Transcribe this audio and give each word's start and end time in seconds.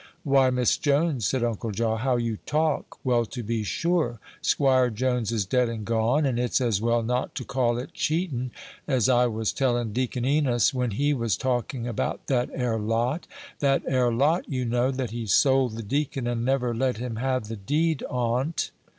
"Why, 0.23 0.49
Miss 0.49 0.77
Jones," 0.77 1.27
said 1.27 1.43
Uncle 1.43 1.69
Jaw, 1.69 1.95
"how 1.97 2.15
you 2.15 2.37
talk! 2.47 2.97
Well, 3.03 3.23
to 3.27 3.43
be 3.43 3.61
sure, 3.61 4.19
'Squire 4.41 4.89
Jones 4.89 5.31
is 5.31 5.45
dead 5.45 5.69
and 5.69 5.85
gone, 5.85 6.25
and 6.25 6.39
it's 6.39 6.59
as 6.59 6.81
well 6.81 7.03
not 7.03 7.35
to 7.35 7.43
call 7.43 7.77
it 7.77 7.93
cheatin', 7.93 8.49
as 8.87 9.07
I 9.07 9.27
was 9.27 9.53
tellin' 9.53 9.93
Deacon 9.93 10.25
Enos 10.25 10.73
when 10.73 10.89
he 10.89 11.13
was 11.13 11.37
talking 11.37 11.87
about 11.87 12.25
that 12.25 12.49
'ere 12.51 12.79
lot 12.79 13.27
that 13.59 13.83
'ere 13.87 14.11
lot, 14.11 14.49
you 14.49 14.65
know, 14.65 14.89
that 14.89 15.11
he 15.11 15.27
sold 15.27 15.75
the 15.75 15.83
deacon, 15.83 16.25
and 16.25 16.43
never 16.43 16.73
let 16.73 16.97
him 16.97 17.17
have 17.17 17.47
the 17.47 17.55
deed 17.55 18.01
on't." 18.09 18.71